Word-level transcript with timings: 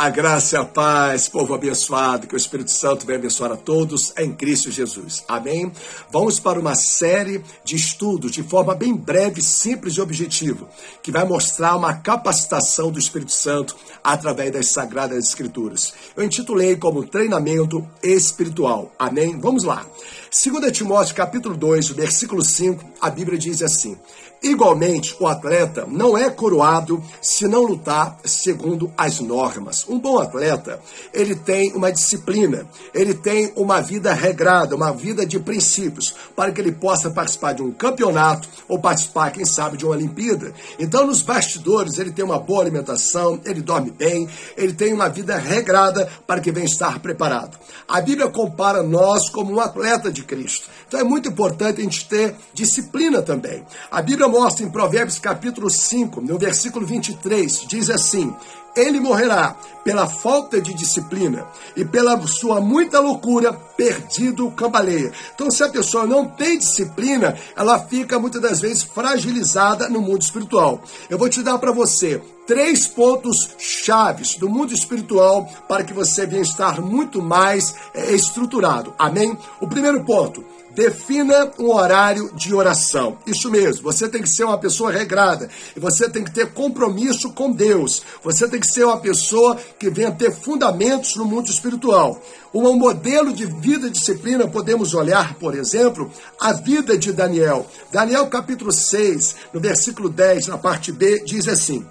A 0.00 0.10
graça 0.10 0.54
e 0.54 0.56
a 0.56 0.64
paz, 0.64 1.26
povo 1.26 1.52
abençoado, 1.52 2.28
que 2.28 2.34
o 2.34 2.36
Espírito 2.36 2.70
Santo 2.70 3.04
venha 3.04 3.18
abençoar 3.18 3.50
a 3.50 3.56
todos 3.56 4.12
em 4.16 4.32
Cristo 4.32 4.70
Jesus. 4.70 5.24
Amém? 5.26 5.72
Vamos 6.08 6.38
para 6.38 6.60
uma 6.60 6.76
série 6.76 7.42
de 7.64 7.74
estudos 7.74 8.30
de 8.30 8.44
forma 8.44 8.76
bem 8.76 8.94
breve, 8.94 9.42
simples 9.42 9.94
e 9.94 10.00
objetiva, 10.00 10.68
que 11.02 11.10
vai 11.10 11.24
mostrar 11.24 11.74
uma 11.74 11.94
capacitação 11.94 12.92
do 12.92 12.98
Espírito 13.00 13.32
Santo 13.32 13.74
através 14.04 14.52
das 14.52 14.68
Sagradas 14.68 15.18
Escrituras. 15.18 15.92
Eu 16.16 16.22
intitulei 16.22 16.76
como 16.76 17.04
treinamento 17.04 17.84
espiritual. 18.00 18.92
Amém? 18.96 19.36
Vamos 19.40 19.64
lá. 19.64 19.84
2 20.30 20.70
Timóteo 20.70 21.16
capítulo 21.16 21.56
2, 21.56 21.88
versículo 21.88 22.44
5, 22.44 22.84
a 23.00 23.10
Bíblia 23.10 23.38
diz 23.38 23.62
assim: 23.62 23.96
Igualmente, 24.40 25.16
o 25.18 25.26
atleta 25.26 25.84
não 25.88 26.16
é 26.16 26.30
coroado 26.30 27.02
se 27.20 27.48
não 27.48 27.62
lutar 27.62 28.18
segundo 28.24 28.92
as 28.96 29.18
normas. 29.18 29.84
Um 29.88 29.98
bom 29.98 30.20
atleta, 30.20 30.80
ele 31.12 31.34
tem 31.34 31.72
uma 31.72 31.90
disciplina, 31.90 32.64
ele 32.94 33.14
tem 33.14 33.52
uma 33.56 33.80
vida 33.80 34.12
regrada, 34.12 34.76
uma 34.76 34.92
vida 34.92 35.26
de 35.26 35.40
princípios, 35.40 36.14
para 36.36 36.52
que 36.52 36.60
ele 36.60 36.70
possa 36.70 37.10
participar 37.10 37.54
de 37.54 37.62
um 37.62 37.72
campeonato 37.72 38.48
ou 38.68 38.78
participar, 38.78 39.32
quem 39.32 39.44
sabe, 39.44 39.76
de 39.76 39.84
uma 39.84 39.96
Olimpíada. 39.96 40.54
Então, 40.78 41.04
nos 41.04 41.20
bastidores, 41.20 41.98
ele 41.98 42.12
tem 42.12 42.24
uma 42.24 42.38
boa 42.38 42.60
alimentação, 42.60 43.40
ele 43.44 43.60
dorme 43.60 43.90
bem, 43.90 44.28
ele 44.56 44.72
tem 44.72 44.92
uma 44.92 45.08
vida 45.08 45.36
regrada 45.36 46.08
para 46.26 46.40
que 46.40 46.52
venha 46.52 46.66
estar 46.66 47.00
preparado. 47.00 47.58
A 47.88 48.00
Bíblia 48.00 48.28
compara 48.28 48.84
nós 48.84 49.28
como 49.28 49.52
um 49.52 49.58
atleta 49.58 50.12
de 50.12 50.22
Cristo. 50.22 50.68
Então, 50.86 51.00
é 51.00 51.04
muito 51.04 51.28
importante 51.28 51.80
a 51.80 51.84
gente 51.84 52.08
ter 52.08 52.36
disciplina 52.54 52.87
também. 53.22 53.64
A 53.90 54.02
Bíblia 54.02 54.28
mostra 54.28 54.64
em 54.64 54.70
Provérbios 54.70 55.18
capítulo 55.18 55.70
5, 55.70 56.20
no 56.20 56.38
versículo 56.38 56.86
23, 56.86 57.66
diz 57.66 57.90
assim: 57.90 58.34
ele 58.78 59.00
morrerá 59.00 59.56
pela 59.82 60.06
falta 60.06 60.60
de 60.60 60.72
disciplina 60.72 61.46
e 61.74 61.84
pela 61.84 62.20
sua 62.26 62.60
muita 62.60 63.00
loucura, 63.00 63.52
perdido 63.52 64.50
cambaleia. 64.52 65.12
Então, 65.34 65.50
se 65.50 65.62
a 65.64 65.68
pessoa 65.68 66.06
não 66.06 66.26
tem 66.26 66.58
disciplina, 66.58 67.36
ela 67.56 67.78
fica 67.80 68.18
muitas 68.18 68.40
das 68.40 68.60
vezes 68.60 68.84
fragilizada 68.84 69.88
no 69.88 70.00
mundo 70.00 70.22
espiritual. 70.22 70.80
Eu 71.10 71.18
vou 71.18 71.28
te 71.28 71.42
dar 71.42 71.58
para 71.58 71.72
você 71.72 72.22
três 72.46 72.86
pontos 72.86 73.50
chaves 73.58 74.36
do 74.36 74.48
mundo 74.48 74.72
espiritual 74.72 75.48
para 75.66 75.82
que 75.82 75.92
você 75.92 76.26
venha 76.26 76.42
estar 76.42 76.80
muito 76.80 77.20
mais 77.20 77.74
é, 77.92 78.12
estruturado. 78.14 78.94
Amém? 78.98 79.36
O 79.60 79.66
primeiro 79.66 80.04
ponto 80.04 80.44
Defina 80.78 81.50
um 81.58 81.74
horário 81.74 82.30
de 82.36 82.54
oração. 82.54 83.18
Isso 83.26 83.50
mesmo, 83.50 83.82
você 83.82 84.08
tem 84.08 84.22
que 84.22 84.28
ser 84.28 84.44
uma 84.44 84.56
pessoa 84.56 84.92
regrada 84.92 85.50
e 85.76 85.80
você 85.80 86.08
tem 86.08 86.22
que 86.22 86.30
ter 86.30 86.52
compromisso 86.52 87.32
com 87.32 87.50
Deus. 87.50 88.00
Você 88.22 88.46
tem 88.46 88.60
que 88.60 88.66
ser 88.68 88.84
uma 88.84 89.00
pessoa 89.00 89.56
que 89.76 89.90
venha 89.90 90.12
ter 90.12 90.30
fundamentos 90.30 91.16
no 91.16 91.24
mundo 91.24 91.50
espiritual. 91.50 92.22
Um 92.54 92.72
modelo 92.74 93.32
de 93.32 93.44
vida 93.44 93.88
e 93.88 93.90
disciplina 93.90 94.46
podemos 94.46 94.94
olhar, 94.94 95.34
por 95.34 95.56
exemplo, 95.56 96.12
a 96.40 96.52
vida 96.52 96.96
de 96.96 97.12
Daniel. 97.12 97.66
Daniel 97.90 98.28
capítulo 98.28 98.70
6, 98.70 99.34
no 99.52 99.58
versículo 99.58 100.08
10, 100.08 100.46
na 100.46 100.58
parte 100.58 100.92
B, 100.92 101.24
diz 101.24 101.48
assim: 101.48 101.84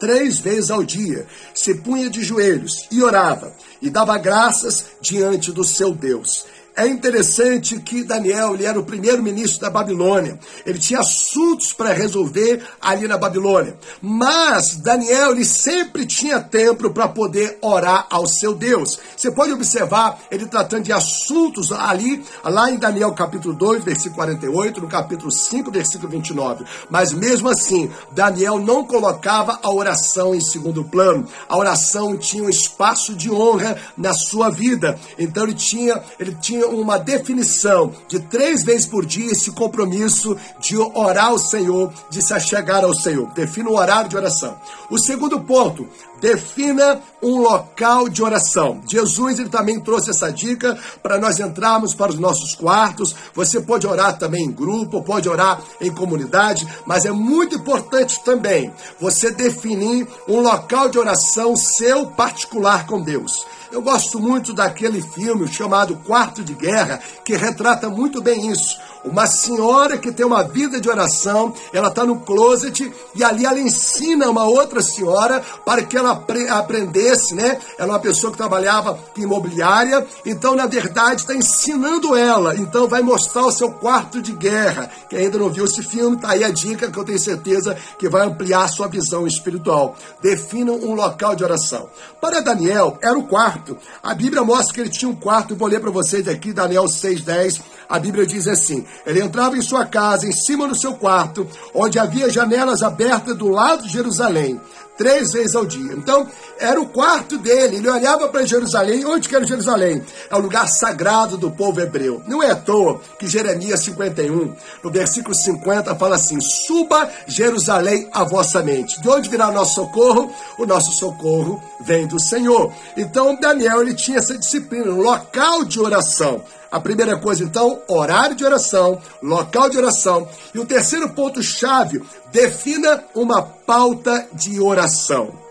três 0.00 0.40
vezes 0.40 0.70
ao 0.70 0.82
dia, 0.82 1.28
se 1.54 1.74
punha 1.74 2.10
de 2.10 2.24
joelhos 2.24 2.88
e 2.90 3.04
orava, 3.04 3.54
e 3.80 3.88
dava 3.88 4.18
graças 4.18 4.86
diante 5.00 5.52
do 5.52 5.62
seu 5.62 5.94
Deus. 5.94 6.44
É 6.76 6.86
interessante 6.86 7.78
que 7.80 8.04
Daniel 8.04 8.54
ele 8.54 8.64
era 8.64 8.78
o 8.78 8.84
primeiro 8.84 9.22
ministro 9.22 9.60
da 9.60 9.70
Babilônia. 9.70 10.38
Ele 10.64 10.78
tinha 10.78 11.00
assuntos 11.00 11.72
para 11.72 11.92
resolver 11.92 12.62
ali 12.80 13.08
na 13.08 13.18
Babilônia. 13.18 13.76
Mas 14.00 14.76
Daniel 14.76 15.32
ele 15.32 15.44
sempre 15.44 16.06
tinha 16.06 16.40
tempo 16.40 16.90
para 16.90 17.08
poder 17.08 17.58
orar 17.60 18.06
ao 18.08 18.26
seu 18.26 18.54
Deus. 18.54 18.98
Você 19.16 19.30
pode 19.30 19.52
observar 19.52 20.20
ele 20.30 20.46
tratando 20.46 20.84
de 20.84 20.92
assuntos 20.92 21.72
ali, 21.72 22.24
lá 22.44 22.70
em 22.70 22.78
Daniel 22.78 23.12
capítulo 23.12 23.54
2, 23.54 23.84
versículo 23.84 24.16
48, 24.16 24.80
no 24.80 24.88
capítulo 24.88 25.30
5, 25.30 25.70
versículo 25.70 26.08
29. 26.08 26.64
Mas 26.88 27.12
mesmo 27.12 27.48
assim, 27.48 27.90
Daniel 28.12 28.58
não 28.58 28.84
colocava 28.84 29.58
a 29.62 29.70
oração 29.72 30.34
em 30.34 30.40
segundo 30.40 30.84
plano. 30.84 31.26
A 31.48 31.58
oração 31.58 32.16
tinha 32.16 32.44
um 32.44 32.48
espaço 32.48 33.14
de 33.14 33.30
honra 33.30 33.76
na 33.96 34.14
sua 34.14 34.50
vida. 34.50 34.98
Então 35.18 35.44
ele 35.44 35.54
tinha, 35.54 36.02
ele 36.18 36.34
tinha 36.40 36.59
uma 36.64 36.98
definição 36.98 37.92
de 38.08 38.20
três 38.20 38.62
vezes 38.62 38.86
por 38.86 39.04
dia 39.04 39.32
esse 39.32 39.50
compromisso 39.52 40.36
de 40.60 40.76
orar 40.76 41.26
ao 41.26 41.38
Senhor, 41.38 41.92
de 42.10 42.22
se 42.22 42.32
achegar 42.32 42.84
ao 42.84 42.94
Senhor. 42.94 43.30
Defina 43.32 43.70
um 43.70 43.76
horário 43.76 44.08
de 44.08 44.16
oração. 44.16 44.56
O 44.90 44.98
segundo 44.98 45.40
ponto, 45.40 45.88
defina 46.20 47.00
um 47.22 47.40
local 47.40 48.08
de 48.08 48.22
oração. 48.22 48.80
Jesus 48.86 49.38
ele 49.38 49.48
também 49.48 49.80
trouxe 49.80 50.10
essa 50.10 50.30
dica 50.30 50.78
para 51.02 51.18
nós 51.18 51.40
entrarmos 51.40 51.94
para 51.94 52.10
os 52.10 52.18
nossos 52.18 52.54
quartos. 52.54 53.14
Você 53.34 53.60
pode 53.60 53.86
orar 53.86 54.18
também 54.18 54.44
em 54.44 54.52
grupo, 54.52 55.02
pode 55.02 55.28
orar 55.28 55.60
em 55.80 55.90
comunidade, 55.90 56.66
mas 56.86 57.04
é 57.04 57.10
muito 57.10 57.56
importante 57.56 58.22
também 58.24 58.72
você 59.00 59.30
definir 59.30 60.06
um 60.28 60.40
local 60.40 60.88
de 60.88 60.98
oração 60.98 61.56
seu 61.56 62.06
particular 62.06 62.86
com 62.86 63.00
Deus. 63.00 63.44
Eu 63.72 63.80
gosto 63.80 64.18
muito 64.18 64.52
daquele 64.52 65.00
filme 65.00 65.46
chamado 65.46 65.96
Quarto 65.98 66.42
de 66.42 66.49
Guerra, 66.54 67.00
que 67.24 67.36
retrata 67.36 67.88
muito 67.88 68.22
bem 68.22 68.50
isso. 68.50 68.78
Uma 69.04 69.26
senhora 69.26 69.96
que 69.96 70.12
tem 70.12 70.26
uma 70.26 70.42
vida 70.42 70.78
de 70.78 70.88
oração, 70.88 71.54
ela 71.72 71.88
está 71.88 72.04
no 72.04 72.20
closet 72.20 72.92
e 73.14 73.24
ali 73.24 73.46
ela 73.46 73.58
ensina 73.58 74.28
uma 74.28 74.44
outra 74.44 74.82
senhora 74.82 75.42
para 75.64 75.82
que 75.82 75.96
ela 75.96 76.22
aprendesse, 76.50 77.34
né? 77.34 77.58
Ela 77.78 77.88
é 77.88 77.92
uma 77.92 77.98
pessoa 77.98 78.30
que 78.30 78.36
trabalhava 78.36 78.98
em 79.16 79.22
imobiliária, 79.22 80.06
então 80.26 80.54
na 80.54 80.66
verdade 80.66 81.22
está 81.22 81.34
ensinando 81.34 82.14
ela. 82.14 82.54
Então 82.56 82.88
vai 82.88 83.02
mostrar 83.02 83.46
o 83.46 83.52
seu 83.52 83.70
quarto 83.72 84.20
de 84.20 84.32
guerra. 84.32 84.90
Quem 85.08 85.20
ainda 85.20 85.38
não 85.38 85.50
viu 85.50 85.64
esse 85.64 85.82
filme, 85.82 86.18
tá 86.18 86.30
aí 86.30 86.44
a 86.44 86.50
dica 86.50 86.90
que 86.90 86.98
eu 86.98 87.04
tenho 87.04 87.18
certeza 87.18 87.76
que 87.98 88.08
vai 88.08 88.26
ampliar 88.26 88.68
sua 88.68 88.86
visão 88.86 89.26
espiritual. 89.26 89.96
Defina 90.20 90.72
um 90.72 90.94
local 90.94 91.34
de 91.34 91.42
oração. 91.42 91.88
Para 92.20 92.40
Daniel, 92.40 92.98
era 93.02 93.18
o 93.18 93.24
quarto. 93.24 93.76
A 94.02 94.14
Bíblia 94.14 94.44
mostra 94.44 94.74
que 94.74 94.80
ele 94.80 94.90
tinha 94.90 95.10
um 95.10 95.16
quarto, 95.16 95.56
vou 95.56 95.68
ler 95.68 95.80
para 95.80 95.90
vocês 95.90 96.26
aqui, 96.28 96.39
Daniel 96.52 96.84
6,10. 96.84 97.60
A 97.88 97.98
Bíblia 97.98 98.26
diz 98.26 98.46
assim: 98.46 98.84
ele 99.04 99.20
entrava 99.20 99.56
em 99.56 99.62
sua 99.62 99.84
casa, 99.84 100.26
em 100.26 100.32
cima 100.32 100.66
do 100.66 100.78
seu 100.78 100.94
quarto, 100.94 101.46
onde 101.74 101.98
havia 101.98 102.30
janelas 102.30 102.82
abertas 102.82 103.36
do 103.36 103.48
lado 103.48 103.82
de 103.82 103.92
Jerusalém 103.92 104.60
três 105.00 105.32
vezes 105.32 105.56
ao 105.56 105.64
dia. 105.64 105.94
Então, 105.94 106.28
era 106.58 106.78
o 106.78 106.86
quarto 106.86 107.38
dele. 107.38 107.76
Ele 107.76 107.88
olhava 107.88 108.28
para 108.28 108.44
Jerusalém. 108.44 109.02
Onde 109.06 109.30
que 109.30 109.34
era 109.34 109.46
Jerusalém? 109.46 110.04
É 110.28 110.36
o 110.36 110.40
lugar 110.40 110.68
sagrado 110.68 111.38
do 111.38 111.50
povo 111.50 111.80
hebreu. 111.80 112.22
Não 112.26 112.42
é 112.42 112.50
à 112.50 112.54
toa 112.54 113.00
que 113.18 113.26
Jeremias 113.26 113.80
51, 113.80 114.54
no 114.84 114.90
versículo 114.90 115.34
50, 115.34 115.96
fala 115.96 116.16
assim: 116.16 116.38
Suba 116.38 117.08
Jerusalém 117.26 118.10
a 118.12 118.24
vossa 118.24 118.62
mente. 118.62 119.00
De 119.00 119.08
onde 119.08 119.30
virá 119.30 119.48
o 119.48 119.54
nosso 119.54 119.76
socorro? 119.76 120.30
O 120.58 120.66
nosso 120.66 120.92
socorro 120.92 121.62
vem 121.80 122.06
do 122.06 122.20
Senhor. 122.20 122.70
Então, 122.94 123.40
Daniel 123.40 123.80
ele 123.80 123.94
tinha 123.94 124.18
essa 124.18 124.36
disciplina, 124.36 124.92
um 124.92 125.00
local 125.00 125.64
de 125.64 125.80
oração. 125.80 126.44
A 126.70 126.78
primeira 126.78 127.16
coisa, 127.16 127.42
então, 127.42 127.82
horário 127.88 128.36
de 128.36 128.44
oração, 128.44 129.00
local 129.22 129.68
de 129.68 129.76
oração. 129.76 130.28
E 130.54 130.58
o 130.58 130.64
terceiro 130.64 131.10
ponto-chave, 131.10 132.02
defina 132.30 133.02
uma 133.14 133.42
pauta 133.42 134.28
de 134.32 134.60
oração. 134.60 135.49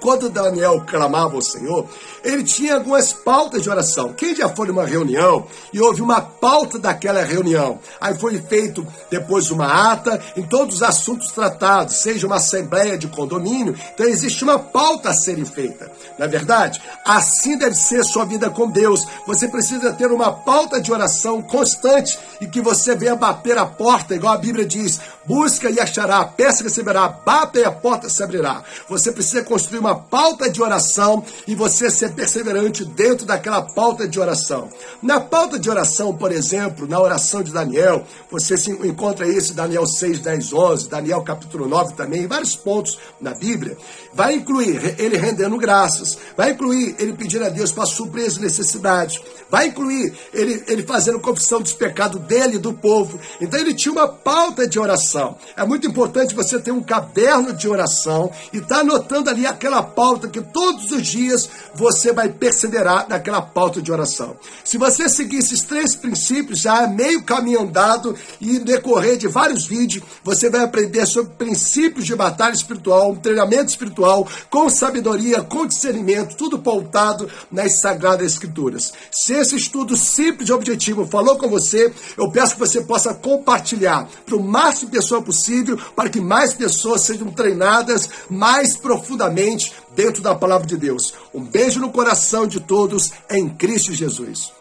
Quando 0.00 0.28
Daniel 0.28 0.84
clamava 0.86 1.34
ao 1.34 1.42
Senhor, 1.42 1.86
ele 2.22 2.44
tinha 2.44 2.76
algumas 2.76 3.12
pautas 3.12 3.62
de 3.62 3.70
oração. 3.70 4.12
Quem 4.12 4.34
já 4.34 4.48
foi 4.48 4.68
numa 4.68 4.84
reunião 4.84 5.46
e 5.72 5.80
houve 5.80 6.02
uma 6.02 6.20
pauta 6.20 6.78
daquela 6.78 7.22
reunião? 7.22 7.78
Aí 8.00 8.14
foi 8.18 8.38
feito 8.38 8.86
depois 9.10 9.50
uma 9.50 9.92
ata 9.92 10.20
em 10.36 10.42
todos 10.42 10.76
os 10.76 10.82
assuntos 10.82 11.32
tratados, 11.32 11.96
seja 11.96 12.26
uma 12.26 12.36
assembleia 12.36 12.96
de 12.96 13.08
condomínio, 13.08 13.76
então 13.94 14.06
existe 14.06 14.44
uma 14.44 14.58
pauta 14.58 15.10
a 15.10 15.14
ser 15.14 15.38
feita. 15.44 15.90
Na 16.18 16.24
é 16.24 16.28
verdade, 16.28 16.80
assim 17.04 17.56
deve 17.56 17.74
ser 17.74 18.04
sua 18.04 18.24
vida 18.24 18.50
com 18.50 18.68
Deus. 18.68 19.04
Você 19.26 19.48
precisa 19.48 19.92
ter 19.92 20.10
uma 20.10 20.32
pauta 20.32 20.80
de 20.80 20.92
oração 20.92 21.40
constante 21.42 22.18
e 22.40 22.46
que 22.46 22.60
você 22.60 22.94
venha 22.94 23.16
bater 23.16 23.56
a 23.56 23.66
porta, 23.66 24.14
igual 24.14 24.34
a 24.34 24.38
Bíblia 24.38 24.66
diz: 24.66 25.00
busca 25.24 25.70
e 25.70 25.80
achará, 25.80 26.24
peça 26.24 26.62
e 26.62 26.64
receberá, 26.64 27.08
bata 27.08 27.58
e 27.58 27.64
a 27.64 27.70
porta 27.70 28.08
se 28.08 28.22
abrirá. 28.22 28.62
Você 28.88 29.12
precisa 29.12 29.42
construir 29.44 29.78
uma 29.78 29.87
pauta 29.94 30.50
de 30.50 30.60
oração 30.60 31.24
e 31.46 31.54
você 31.54 31.90
ser 31.90 32.12
perseverante 32.12 32.84
dentro 32.84 33.24
daquela 33.24 33.62
pauta 33.62 34.06
de 34.06 34.18
oração. 34.20 34.68
Na 35.02 35.20
pauta 35.20 35.58
de 35.58 35.70
oração, 35.70 36.14
por 36.14 36.32
exemplo, 36.32 36.86
na 36.86 37.00
oração 37.00 37.42
de 37.42 37.52
Daniel, 37.52 38.04
você 38.30 38.54
encontra 38.84 39.26
isso, 39.26 39.54
Daniel 39.54 39.86
6, 39.86 40.20
10, 40.20 40.52
11, 40.52 40.88
Daniel 40.88 41.22
capítulo 41.22 41.68
9 41.68 41.94
também, 41.94 42.26
vários 42.26 42.56
pontos 42.56 42.98
na 43.20 43.34
Bíblia. 43.34 43.76
Vai 44.12 44.34
incluir 44.34 44.96
ele 44.98 45.16
rendendo 45.16 45.56
graças, 45.56 46.18
vai 46.36 46.50
incluir 46.50 46.96
ele 46.98 47.12
pedindo 47.12 47.44
a 47.44 47.48
Deus 47.48 47.72
para 47.72 47.86
suprir 47.86 48.26
as 48.26 48.36
necessidades, 48.36 49.20
vai 49.50 49.68
incluir 49.68 50.12
ele, 50.32 50.62
ele 50.66 50.82
fazendo 50.82 51.20
confissão 51.20 51.60
dos 51.60 51.72
pecados 51.72 52.20
dele 52.22 52.56
e 52.56 52.58
do 52.58 52.72
povo. 52.72 53.18
Então 53.40 53.58
ele 53.58 53.74
tinha 53.74 53.92
uma 53.92 54.08
pauta 54.08 54.66
de 54.66 54.78
oração 54.78 54.88
oração. 54.88 55.36
É 55.56 55.64
muito 55.64 55.86
importante 55.86 56.34
você 56.34 56.58
ter 56.58 56.72
um 56.72 56.82
caderno 56.82 57.52
de 57.52 57.68
oração 57.68 58.30
e 58.52 58.58
estar 58.58 58.76
tá 58.76 58.80
anotando 58.80 59.30
ali 59.30 59.46
aquela 59.46 59.77
pauta 59.82 60.28
que 60.28 60.40
todos 60.40 60.90
os 60.90 61.06
dias 61.06 61.48
você 61.74 62.12
vai 62.12 62.28
perseverar 62.28 63.06
naquela 63.08 63.40
pauta 63.40 63.80
de 63.80 63.92
oração. 63.92 64.36
Se 64.64 64.78
você 64.78 65.08
seguir 65.08 65.38
esses 65.38 65.62
três 65.62 65.94
princípios, 65.94 66.60
já 66.60 66.82
é 66.82 66.86
meio 66.86 67.22
caminho 67.22 67.62
andado 67.62 68.14
e 68.40 68.58
decorrer 68.58 69.16
de 69.16 69.28
vários 69.28 69.66
vídeos, 69.66 70.04
você 70.22 70.50
vai 70.50 70.62
aprender 70.62 71.06
sobre 71.06 71.32
princípios 71.34 72.06
de 72.06 72.14
batalha 72.14 72.54
espiritual, 72.54 73.12
um 73.12 73.16
treinamento 73.16 73.66
espiritual, 73.66 74.26
com 74.50 74.68
sabedoria, 74.68 75.42
com 75.42 75.66
discernimento, 75.66 76.36
tudo 76.36 76.58
pautado 76.58 77.28
nas 77.50 77.80
Sagradas 77.80 78.32
Escrituras. 78.32 78.92
Se 79.10 79.34
esse 79.34 79.56
estudo 79.56 79.96
simples 79.96 80.48
e 80.48 80.52
objetivo 80.52 81.06
falou 81.06 81.36
com 81.36 81.48
você, 81.48 81.92
eu 82.16 82.30
peço 82.30 82.54
que 82.54 82.60
você 82.60 82.82
possa 82.82 83.14
compartilhar 83.14 84.08
para 84.24 84.36
o 84.36 84.42
máximo 84.42 84.90
de 84.90 84.96
pessoas 84.96 85.24
possível, 85.24 85.78
para 85.94 86.08
que 86.08 86.20
mais 86.20 86.54
pessoas 86.54 87.02
sejam 87.02 87.30
treinadas 87.30 88.08
mais 88.28 88.76
profundamente 88.76 89.67
dentro 89.94 90.22
da 90.22 90.34
palavra 90.34 90.66
de 90.66 90.76
Deus. 90.76 91.14
Um 91.32 91.42
beijo 91.42 91.80
no 91.80 91.90
coração 91.90 92.46
de 92.46 92.60
todos 92.60 93.10
em 93.30 93.48
Cristo 93.48 93.92
Jesus. 93.94 94.52